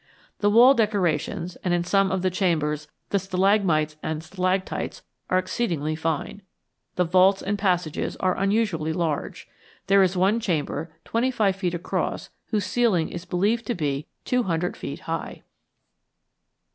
The 0.39 0.49
wall 0.49 0.73
decorations, 0.73 1.57
and, 1.57 1.75
in 1.75 1.83
some 1.83 2.09
of 2.11 2.23
the 2.23 2.31
chambers, 2.31 2.87
the 3.11 3.19
stalagmites 3.19 3.97
and 4.01 4.23
stalactites, 4.23 5.03
are 5.29 5.37
exceedingly 5.37 5.95
fine. 5.95 6.41
The 6.95 7.03
vaults 7.03 7.43
and 7.43 7.55
passages 7.55 8.15
are 8.15 8.35
unusually 8.35 8.93
large. 8.93 9.47
There 9.85 10.01
is 10.01 10.17
one 10.17 10.39
chamber 10.39 10.91
twenty 11.05 11.29
five 11.29 11.55
feet 11.55 11.75
across 11.75 12.31
whose 12.47 12.65
ceiling 12.65 13.09
is 13.09 13.25
believed 13.25 13.67
to 13.67 13.75
be 13.75 14.07
two 14.25 14.41
hundred 14.41 14.75
feet 14.75 15.01
high. 15.01 15.43